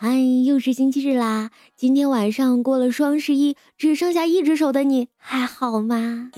[0.00, 1.50] 哎，又是星期日啦！
[1.74, 6.30] 今天晚上过了双十一，只剩下一只手的你还好吗？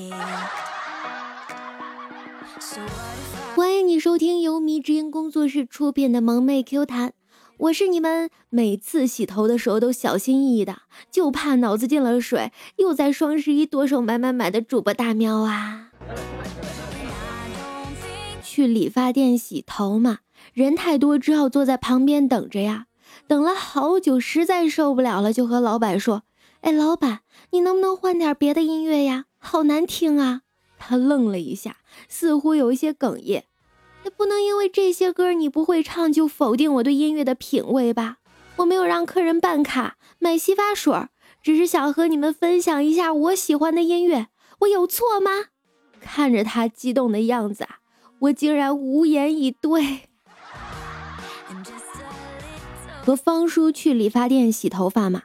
[3.55, 7.13] 欢迎你收听由迷之音工作室出品的萌妹 Q 弹，
[7.59, 10.79] 我是你们每次洗头的时候都小心翼翼的，
[11.11, 15.91] 就怕脑子进了水，又在双十一剁手买买买的主播大喵啊！
[18.59, 20.19] 去理发店洗头嘛，
[20.53, 22.87] 人太多，只好坐在旁边等着呀。
[23.29, 26.25] 等了好久，实在受不了了，就和老板说
[26.63, 27.21] ：“哎，老板，
[27.53, 29.27] 你能不能换点别的音乐呀？
[29.39, 30.43] 好难听啊！”
[30.77, 31.77] 他愣了一下，
[32.09, 33.45] 似乎有一些哽咽。
[34.03, 38.17] 也不能因为这些歌你不会唱就否定我对音乐的品味吧？
[38.57, 40.93] 我没有让客人办卡买洗发水，
[41.41, 44.27] 只是想和你们分享一下我喜欢的音乐，
[44.63, 45.31] 我有错吗？
[46.01, 47.79] 看着他激动的样子啊，
[48.21, 50.01] 我竟然无言以对。
[53.03, 55.23] 和方叔去理发店洗头发嘛，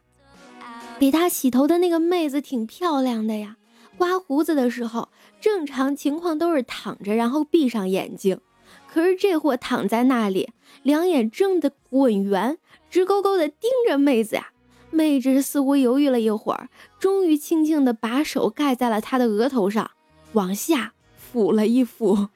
[0.99, 3.57] 给他洗头的那个妹子挺漂亮的呀。
[3.97, 5.09] 刮胡子的时候，
[5.41, 8.39] 正常情况都是躺着，然后闭上眼睛。
[8.87, 12.57] 可是这货躺在那里，两眼睁得滚圆，
[12.89, 14.49] 直勾勾的盯着妹子呀。
[14.89, 16.69] 妹子似乎犹豫了一会儿，
[16.99, 19.91] 终于轻轻的把手盖在了他的额头上，
[20.33, 22.29] 往下抚了一抚。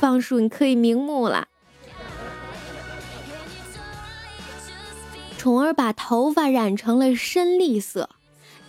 [0.00, 1.48] 方叔，你可以瞑目了。
[5.36, 8.08] 宠儿把头发染成了深栗色，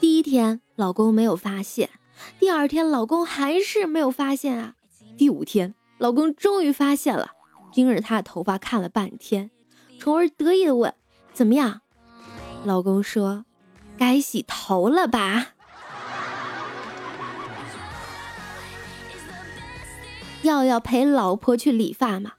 [0.01, 1.89] 第一天老公没有发现，
[2.37, 4.75] 第二天老公还是没有发现啊，
[5.17, 7.31] 第五天老公终于发现了，
[7.71, 9.51] 盯着她的头发看了半天，
[9.99, 10.93] 宠儿得意的问
[11.33, 11.79] ：“怎么样？”
[12.65, 13.45] 老公说
[13.97, 15.53] ：“该洗头了吧？”
[20.43, 22.33] 要要陪老婆去理发吗，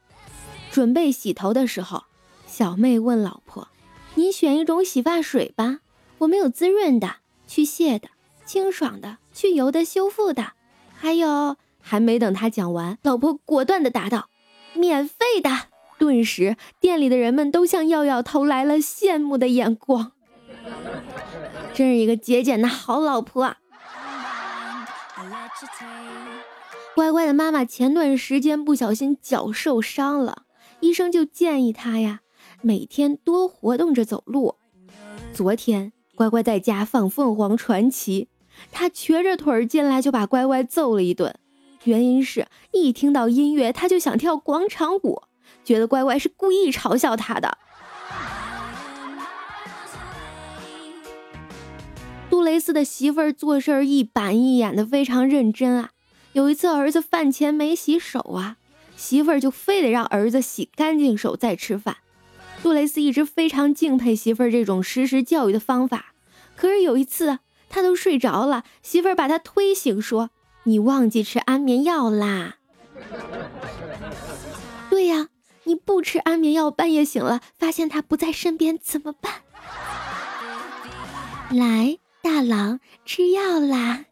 [0.70, 2.04] 准备洗头的时候，
[2.46, 3.68] 小妹问老婆。
[4.14, 5.78] 你选一种洗发水吧，
[6.18, 8.08] 我们有滋润的、去屑的、
[8.44, 10.52] 清爽的、去油的、修复的，
[10.94, 11.56] 还有……
[11.84, 14.28] 还没等他讲完，老婆果断的答道
[14.74, 15.50] ：“免费的！”
[15.98, 20.12] 顿时，店里的人们都向耀耀投来了羡慕的眼光。
[21.74, 23.56] 真是一个节俭的好老婆啊！
[26.94, 30.42] 乖乖的妈妈前段时间不小心脚受伤了，
[30.80, 32.20] 医生就建议她呀。
[32.60, 34.56] 每天多活动着走路。
[35.32, 38.28] 昨天乖乖在家放凤凰传奇，
[38.70, 41.34] 他瘸着腿进来就把乖乖揍了一顿。
[41.84, 45.22] 原因是一听到音乐他就想跳广场舞，
[45.64, 47.56] 觉得乖乖是故意嘲笑他的。
[52.28, 55.90] 杜蕾斯的媳妇儿做事儿一板一眼的，非常认真啊。
[56.32, 58.56] 有一次儿子饭前没洗手啊，
[58.96, 61.98] 媳妇儿就非得让儿子洗干净手再吃饭。
[62.62, 66.14] 杜蕾斯一直非常敬佩媳妇儿这种实时教育的方法，
[66.56, 70.30] 可是有一次他都睡着了，媳妇儿把他推醒说
[70.64, 72.56] ：“你忘记吃安眠药啦？”
[74.88, 75.28] 对呀，
[75.64, 79.32] 你不吃安眠药，半夜醒了发现他不在身边怎么办？
[81.50, 84.04] 来，大郎吃药啦！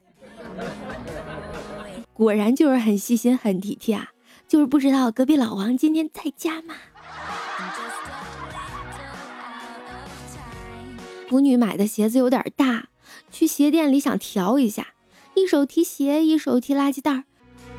[2.20, 4.10] 果然就是很细心很体贴啊，
[4.46, 6.74] 就是不知道隔壁老王今天在家吗？
[11.26, 12.90] 腐女买的鞋子有点大，
[13.32, 14.88] 去鞋店里想调一下，
[15.32, 17.24] 一手提鞋，一手提垃圾袋，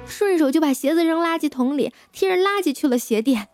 [0.08, 3.48] 顺手就把鞋子扔垃圾桶里，提着垃圾去了鞋店。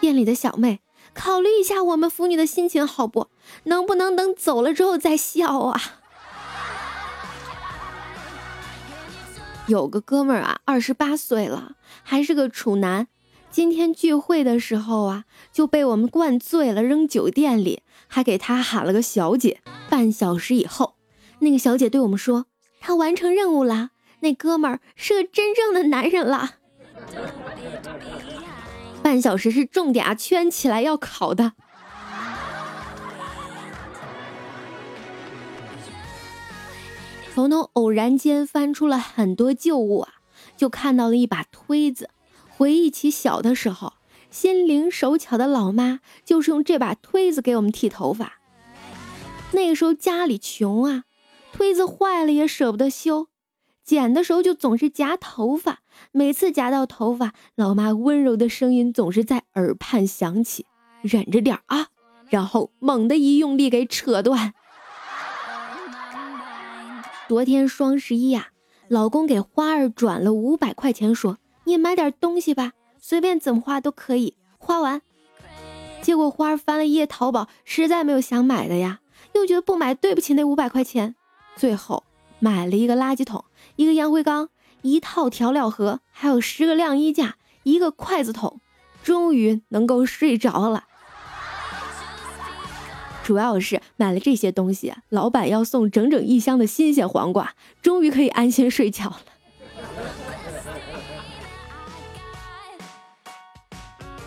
[0.00, 0.80] 店里的小妹，
[1.12, 3.28] 考虑一下我们腐女的心情好不？
[3.64, 6.00] 能不能等走了之后再笑啊？
[9.68, 13.06] 有个哥们儿啊，二十八岁了，还是个处男。
[13.50, 19.60] 今天聚会的时候啊，就被我们灌醉了，扔酒店里，还给他喊了个小姐。
[19.88, 20.96] 半小时以后，
[21.40, 22.46] 那个小姐对我们说，
[22.80, 23.90] 他完成任务了，
[24.20, 26.54] 那哥们儿是个真正的男人了。
[29.02, 31.52] 半小时是重点啊，圈起来要考的。
[37.34, 40.14] 彤彤偶然间翻出了很多旧物啊，
[40.54, 42.10] 就看到了一把推子。
[42.50, 43.94] 回忆起小的时候，
[44.30, 48.34] 心灵手巧的老妈就是用这把推子给我们剃头发。
[49.52, 51.04] 那个时候家里穷啊，
[51.52, 53.28] 推子坏了也舍不得修，
[53.82, 55.80] 剪的时候就总是夹头发。
[56.10, 60.66] 每次夹到头发，老妈温柔的声音总是在耳畔响起
[61.00, 61.88] ：“忍着点啊！”
[62.28, 64.52] 然后猛地一用力给扯断。
[67.32, 68.48] 昨天双十一啊，
[68.88, 71.38] 老公给花儿转了五百块钱，说。
[71.64, 75.00] 你买点东西吧，随便怎么花都可以，花完。
[76.02, 79.00] 结果花儿翻了一页淘宝，实在没有想买的呀，
[79.32, 81.14] 又觉得不买对不起那五百块钱，
[81.56, 82.04] 最后
[82.38, 83.42] 买了一个垃圾桶，
[83.76, 84.50] 一个烟灰缸，
[84.82, 88.60] 一套调料盒，还有十个晾衣架，一个筷子桶，
[89.02, 90.84] 终于能够睡着了。
[93.24, 99.20] 主要是买了这些东西，老板要送整整一箱的新鲜黄瓜，终于可以安心睡觉了。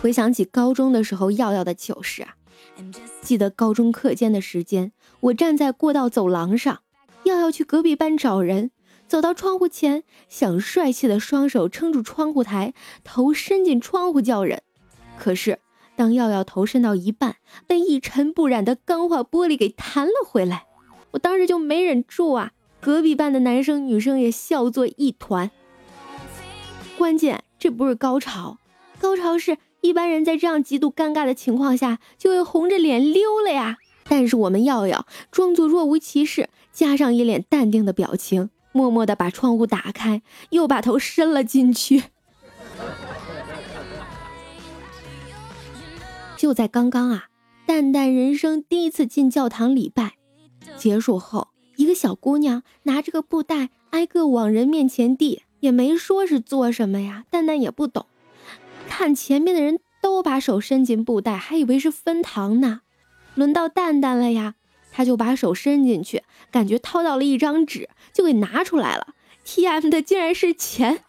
[0.00, 2.36] 回想起高中的时候，耀耀的糗事啊，
[3.20, 6.80] 记得高中课间的时间，我站在过道走廊上，
[7.24, 8.70] 耀耀去隔壁班找人，
[9.06, 12.72] 走到窗户前，想帅气的双手撑住窗户台，
[13.04, 14.62] 头伸进窗户叫人，
[15.18, 15.58] 可是。
[15.96, 20.66] 当耀耀头伸到一半，被一尘不染的钢化玻璃给弹了回来，
[21.12, 22.52] 我当时就没忍住啊！
[22.78, 25.50] 隔壁班的男生女生也笑作一团。
[26.98, 28.58] 关键这不是高潮，
[29.00, 33.78] 高潮是一般人在这样极度尴尬的情况下就会红着脸溜了呀。
[34.08, 42.04] 但是我们耀耀装作若无其事，加上一脸淡定的表情，默默地把窗户打开，又把头伸了进去。
[46.46, 47.26] 就在刚刚啊，
[47.66, 50.12] 蛋蛋人生第一次进教堂礼拜
[50.76, 57.24] 结束后，一个小姑娘拿着个布袋挨个往人面前递，也没说是做什么呀。
[57.30, 58.06] 蛋蛋也不懂，
[58.88, 62.82] 看前面的人都把手伸进布袋，还以为是分糖呢。
[63.34, 64.54] 轮到蛋蛋了呀，
[64.92, 66.22] 他就把手伸进去，
[66.52, 69.08] 感觉掏到了一张纸，就给拿出来了。
[69.44, 71.00] TM 的竟然是钱，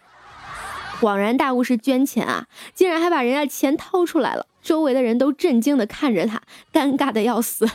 [1.00, 4.48] 恍然大悟是捐钱啊，竟然还把人家钱掏出来了。
[4.68, 6.42] 周围的人都震惊的看着他，
[6.74, 7.66] 尴尬的要死。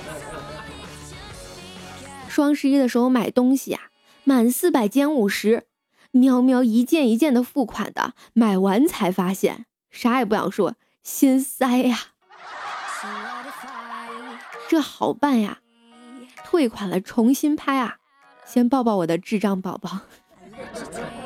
[2.30, 3.90] 双十一的时候买东西啊，
[4.24, 5.64] 满四百减五十，
[6.12, 11.98] 喵喵一件一件的付款的，买完才发现啥也不想说，心塞呀。
[14.66, 15.58] 这好办呀，
[16.46, 17.98] 退款了重新拍啊，
[18.46, 20.00] 先抱抱我的智障宝宝。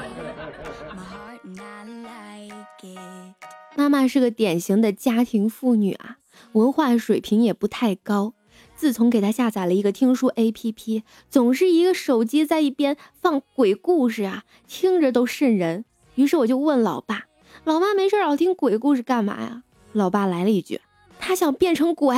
[3.76, 6.18] 妈妈是个典型的家庭妇女啊，
[6.52, 8.34] 文化水平也不太高。
[8.76, 15.84] 自从给她下载了一个听书 APP，总是一个手机在一边放鬼故事啊，听着都瘆人。
[16.14, 17.24] 于是我就问老爸
[17.64, 20.80] ：“老妈没事老听鬼故事干嘛呀？”老爸来了一句
[21.18, 22.16] ：“他想变成鬼。”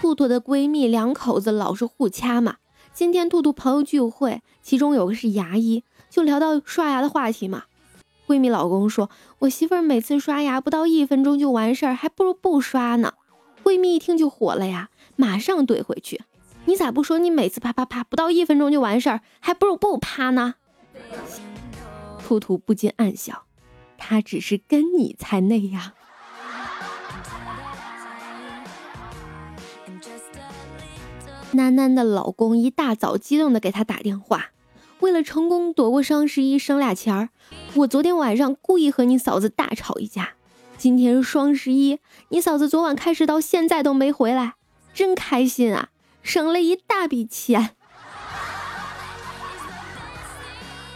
[0.00, 2.56] 兔兔的闺蜜两口子老是互掐嘛。
[2.92, 5.82] 今天兔兔朋友聚会，其中有个是牙医。
[6.14, 7.64] 就聊到刷牙的话题嘛，
[8.28, 13.14] 闺蜜老公说：“我媳妇儿每次刷牙不到一分钟就完事儿，还不如不刷呢。”
[13.64, 16.22] 闺蜜一听就火了呀，马上怼回去
[16.66, 20.54] ：“你咋不说你每次啪啪啪不到一分钟就完事儿，还不如不啪呢？”
[22.24, 23.46] 兔兔不禁暗笑，
[23.98, 25.90] 他只是跟你才那样。
[31.52, 34.50] 囡囡的老公一大早激动的给她打电话。
[35.04, 37.28] 为了成功躲过双十一省俩钱儿，
[37.74, 40.30] 我昨天晚上故意和你嫂子大吵一架。
[40.78, 41.98] 今天是双十一，
[42.30, 44.54] 你嫂子昨晚开始到现在都没回来，
[44.94, 45.90] 真开心啊，
[46.22, 47.76] 省了一大笔钱。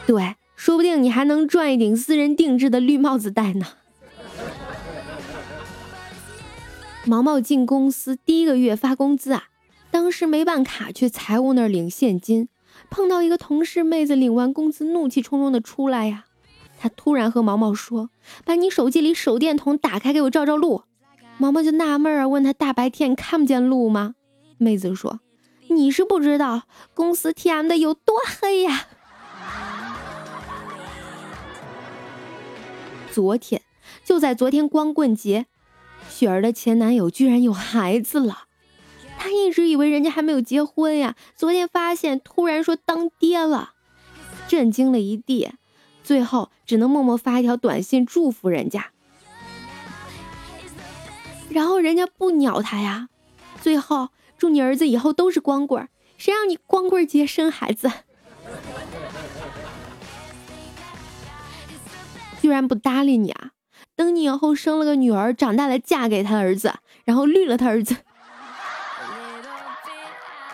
[0.07, 3.67] 对，说不定你还能赚一顶私人定制的绿帽子戴呢。
[7.05, 9.49] 毛毛进公司第一个月发工资啊，
[9.91, 12.49] 当时没办卡，去财务那儿领现金。
[12.91, 16.25] 碰到一个同事妹子领完工资，怒气冲冲的出来呀。
[16.81, 18.11] 他突然和毛毛说
[18.47, 20.85] ：“把你手机里手电筒打开，给我照照路。
[21.39, 24.15] ”毛毛就纳闷儿，问他：“大白天看不见路吗？”
[24.59, 25.21] 妹子说
[25.69, 26.63] ：“你是不知道
[26.95, 28.87] 公司 TM 的有多黑呀。
[33.11, 33.63] ”昨天
[34.05, 35.47] 就在昨天光棍节，
[36.09, 38.48] 雪儿的前男友居然有孩子了。
[39.21, 43.73] 他一直以为人家还没有结婚呀，昨天发现突然说当爹了，
[44.47, 45.51] 震惊了一地，
[46.03, 48.93] 最后只能默默发一条短信祝福人家，
[51.51, 53.09] 然后人家不鸟他呀，
[53.61, 57.91] 最后祝你儿子以后都是光棍，谁让你光棍节生孩子，
[62.41, 63.51] 居然不搭理你啊，
[63.97, 67.97] 等你以后生了个女儿，长大了嫁给他儿子，然后绿了他儿子。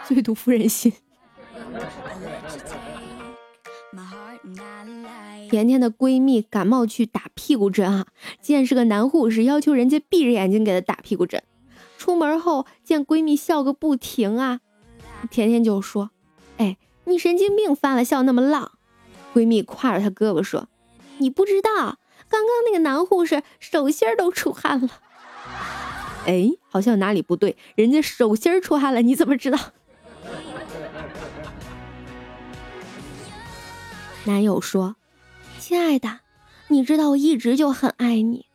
[0.07, 0.93] 最毒妇人心。
[5.51, 8.07] 甜甜的闺蜜感冒去打屁股针啊，
[8.41, 11.43] 见是个男护士，要求人家闭着眼睛给她打屁股针。
[11.97, 14.61] 出门后见闺蜜笑个不停啊，
[15.31, 16.11] 甜甜就说
[16.59, 18.73] ：“哎，你神经病犯了，笑那么浪。
[19.33, 20.69] 闺蜜挎着她胳膊说
[21.19, 21.71] ：“你不知道，
[22.29, 24.89] 刚刚那个男护士手心都出汗了。
[26.27, 29.59] ”哎，好像哪里不对，人家手心出汗了，你怎么知道？
[34.27, 34.97] 男友说
[35.61, 36.21] ：“亲爱的，
[36.69, 38.47] 你知道我一直就很爱你。”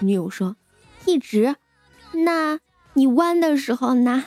[0.00, 0.56] 女友说
[1.04, 1.56] ：“一直？
[2.12, 2.58] 那
[2.94, 4.24] 你弯的时候呢？”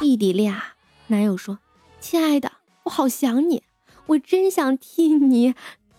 [0.00, 0.74] 异地恋啊，
[1.08, 1.58] 男友说
[1.98, 2.52] ：“亲爱的，
[2.84, 3.64] 我好想你，
[4.06, 5.54] 我真想替你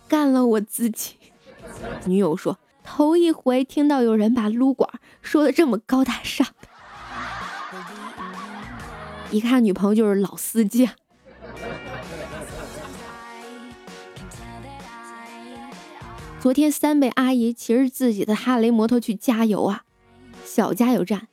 [0.08, 1.16] 干了我自己。”
[2.08, 4.90] 女友说：“头一回听到有人把撸管
[5.22, 6.48] 说的这么高大上，
[9.30, 10.90] 一看女朋友就是老司机。”
[16.44, 19.84] 昨天三贝阿姨骑着自己的哈雷摩托去加油啊，
[20.44, 21.30] 小加油站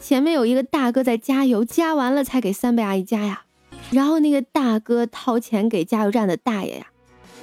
[0.00, 3.44] 前面有一个大哥在加油，加完了才给三贝阿姨加呀。
[3.90, 6.86] 然后那个大哥掏钱给加油站的大爷呀，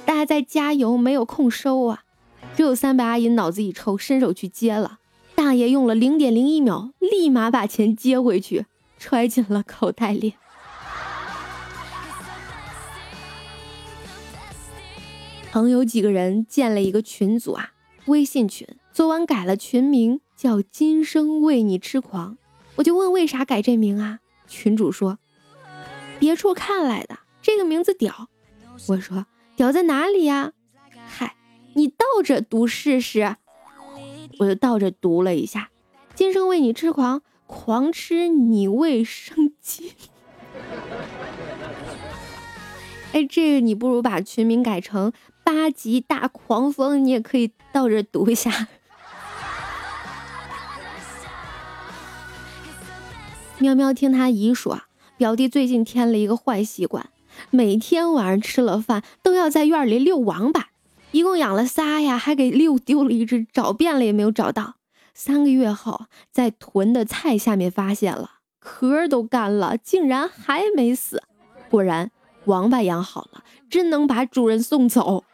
[0.04, 2.02] 大家在加油没有空收啊，
[2.56, 4.98] 只有三贝阿姨脑子一抽，伸手去接了。
[5.36, 8.66] 大爷用了零点零一秒，立马把钱接回去，
[8.98, 10.34] 揣进了口袋里。
[15.52, 17.74] 朋友几个人建了一个群组啊，
[18.06, 22.38] 微信群，昨晚改了群名叫“今生为你痴狂”。
[22.76, 24.20] 我就问为啥改这名啊？
[24.48, 25.18] 群主说
[26.18, 28.30] 别处看来的，这个名字屌。
[28.88, 30.54] 我说屌在哪里呀？
[31.06, 31.36] 嗨，
[31.74, 33.36] 你倒着读试试。
[34.38, 35.68] 我就倒着读了一下
[36.16, 39.90] ，“今生为你痴狂，狂吃你卫生巾。”
[43.12, 45.12] 哎，这个你不如把群名改成。
[45.44, 48.68] 八级大狂风，你也可以倒着读一下。
[53.58, 54.82] 喵喵听他姨说，
[55.16, 57.10] 表弟最近添了一个坏习惯，
[57.50, 60.68] 每天晚上吃了饭都要在院里遛王八，
[61.12, 64.74] 一共养了仨呀，还给遛丢了一只，找遍了也没有找到。
[65.14, 71.22] 三个月后，在囤的菜下面发现了，壳都干了，竟然还没死。
[71.70, 72.10] 果然，
[72.46, 75.24] 王八养好了，真能把主人送走。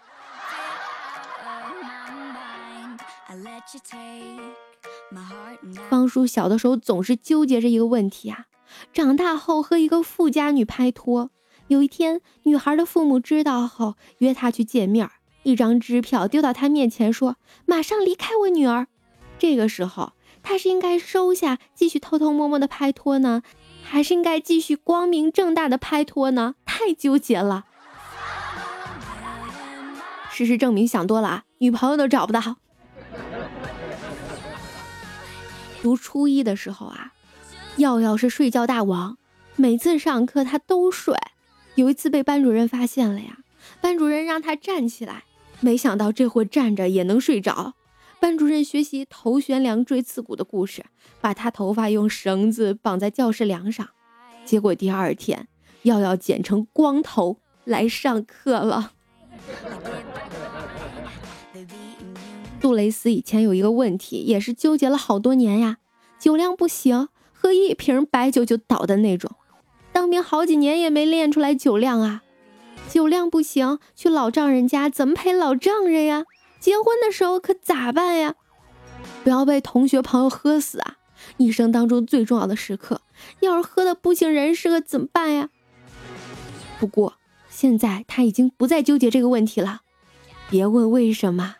[5.90, 8.46] 方叔小的时候总是纠结着一个问题啊，
[8.92, 11.30] 长大后和一个富家女拍拖。
[11.66, 15.10] 有一天，女孩的父母知道后约她去见面，
[15.42, 18.87] 一张支票丢到她面前，说马上离开我女儿。
[19.38, 23.42] 这个时候，他是应该收下继续偷偷摸摸的拍拖呢，
[23.82, 26.54] 还是应该继续光明正大的拍拖呢？
[26.64, 27.66] 太纠结了。
[30.30, 32.56] 事实证明，想多了啊，女朋友都找不到。
[35.82, 37.12] 读初一的时候啊，
[37.76, 39.16] 耀耀是睡觉大王，
[39.56, 41.14] 每次上课他都睡。
[41.76, 43.38] 有一次被班主任发现了呀，
[43.80, 45.25] 班主任让他站起来，
[45.61, 47.75] 没想到这货站着也能睡着。
[48.20, 50.85] 班主任学习头悬梁锥刺股的故事，
[51.20, 53.88] 把他头发用绳子绑在教室梁上，
[54.44, 55.47] 结果第二天
[55.82, 58.94] 耀耀剪成光头来上课了。
[62.68, 65.78] 杜蕾斯以前有一个问题，也是纠结了好多年呀。
[66.18, 69.37] 酒量不行，喝一瓶白酒就倒的那种。
[69.90, 72.22] 当兵好几年也没练出来酒量啊。
[72.90, 76.26] 酒量不行，去老丈人家怎么陪老丈人呀？
[76.60, 78.34] 结婚的时候可咋办呀？
[79.25, 80.98] 不要被同学朋友喝死啊！
[81.38, 83.00] 一生当中最重要的时刻，
[83.40, 85.48] 要是喝的不省人事了怎么办呀？
[86.78, 87.14] 不过
[87.48, 89.80] 现在他已经不再纠结这个问题了。
[90.50, 91.54] 别问为什么。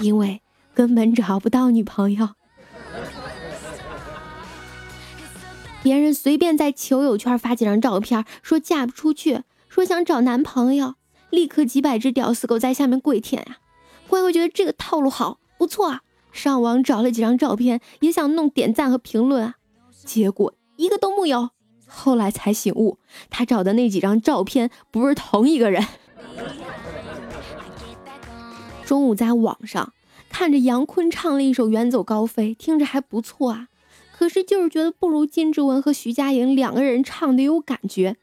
[0.00, 0.42] 因为
[0.74, 2.30] 根本找不到女朋友，
[5.82, 10.94] 别人随便在求友圈发几张照片，说嫁不出去，说想找男朋友，
[11.30, 13.58] 立刻几百只屌丝狗在下面跪舔呀。
[14.06, 16.02] 乖乖觉得这个套路好不错啊，
[16.32, 19.54] 上网找了几张照片，也想弄点赞和评论啊，
[20.04, 21.50] 结果一个都木有。
[21.86, 22.98] 后来才醒悟，
[23.30, 25.84] 他找的那几张照片不是同一个人。
[28.88, 29.92] 中午在网上
[30.30, 33.68] 看着杨坤唱了一首《远走高飞》，听着还不错啊。
[34.16, 38.16] 可是就是觉得不如金志文和徐佳莹两个人唱的有感觉，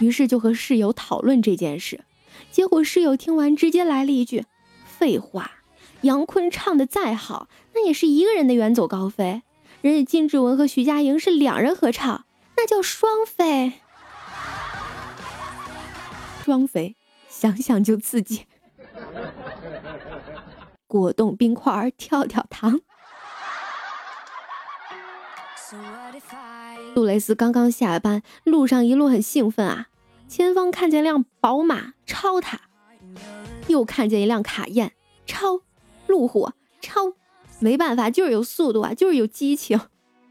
[0.00, 2.04] 于是就和室友讨论这件事。
[2.50, 4.44] 结果室友听完直接来了一句
[4.84, 5.50] ：“废话，
[6.02, 9.24] 杨坤唱的再好，那也是一个人的《远走高飞》，
[9.80, 12.26] 人家金志文和徐佳莹是两人合唱，
[12.58, 13.72] 那叫双飞。
[16.44, 16.96] 双飞，
[17.30, 18.42] 想想就刺激。”
[20.86, 22.80] 果冻冰块跳跳糖。
[26.94, 29.88] 杜蕾斯刚刚下班，路上一路很兴奋啊。
[30.28, 32.58] 前方看见辆宝马，超他；
[33.66, 34.92] 又看见一辆卡宴，
[35.26, 35.62] 超；
[36.06, 37.12] 路虎，超。
[37.58, 39.80] 没办法，就是有速度啊，就是有激情。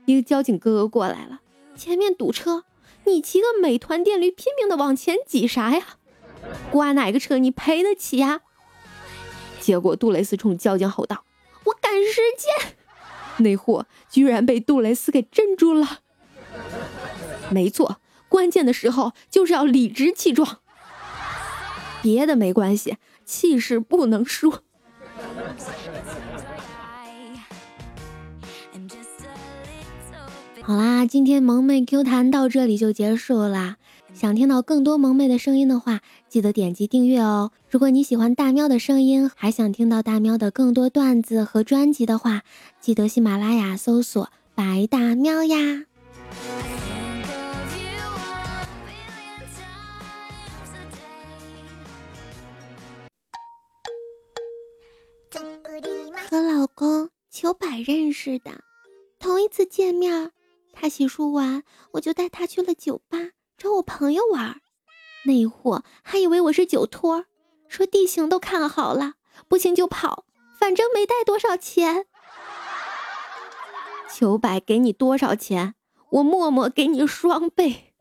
[0.06, 1.42] 一个交警哥哥过来了，
[1.76, 2.64] 前面堵车，
[3.04, 5.98] 你骑个美团电驴拼命的往前挤啥呀？
[6.72, 8.42] 刮哪个车你赔得起呀？
[9.66, 11.26] 结果杜蕾斯冲交警吼道
[11.66, 12.76] ：“我赶时间！”
[13.44, 16.02] 那货居然被杜蕾斯给镇住了。
[17.50, 20.60] 没错，关键的时候就是要理直气壮，
[22.04, 24.60] 别的没关系，气势不能输。
[30.68, 33.78] 好啦，今天萌妹 Q 弹到这里就结束啦。
[34.16, 37.52] 想听到更多萌妹的声音的话，记得点击订阅哦。
[37.70, 42.42] 如果你喜欢大喵的声音，还想听到大喵的更多段子和专辑的话，
[42.82, 45.86] 记得喜马拉雅搜索白大喵呀。
[56.28, 58.64] 和老公求百认识的，
[59.20, 60.32] 头一次见面。
[60.76, 61.64] 他洗漱完，
[61.94, 63.18] 我就带他去了酒吧
[63.58, 64.62] 找我朋友玩。
[65.26, 67.26] 那货还以为我是酒托，
[67.68, 69.14] 说地形都看好了，
[69.48, 70.26] 不行就跑，
[70.60, 72.06] 反正没带多少钱。
[74.14, 75.74] 九百给你多少钱，
[76.10, 77.94] 我默默给你双倍。